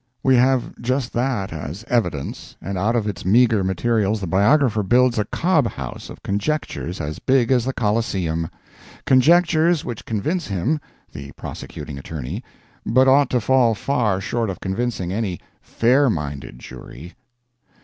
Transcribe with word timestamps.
We 0.23 0.35
have 0.35 0.75
just 0.81 1.13
that 1.13 1.53
as 1.53 1.85
"evidence," 1.87 2.55
and 2.59 2.75
out 2.75 2.95
of 2.95 3.05
its 3.07 3.23
meagre 3.23 3.63
materials 3.63 4.19
the 4.19 4.25
biographer 4.25 4.81
builds 4.81 5.19
a 5.19 5.25
cobhouse 5.25 6.09
of 6.09 6.23
conjectures 6.23 6.99
as 6.99 7.19
big 7.19 7.51
as 7.51 7.65
the 7.65 7.73
Coliseum; 7.73 8.49
conjectures 9.05 9.85
which 9.85 10.03
convince 10.03 10.47
him, 10.47 10.79
the 11.11 11.31
prosecuting 11.33 11.99
attorney, 11.99 12.43
but 12.83 13.07
ought 13.07 13.29
to 13.29 13.39
fall 13.39 13.75
far 13.75 14.19
short 14.19 14.49
of 14.49 14.59
convincing 14.59 15.13
any 15.13 15.39
fair 15.61 16.09
minded 16.09 16.57
jury. 16.57 17.13